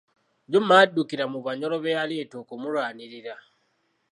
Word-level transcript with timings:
Juma 0.51 0.73
yaddukira 0.79 1.25
mu 1.33 1.39
Banyoro 1.45 1.75
be 1.83 1.95
yaleeta 1.97 2.35
okumulwanirira. 2.43 3.35